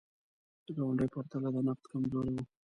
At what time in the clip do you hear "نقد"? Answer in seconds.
1.67-1.85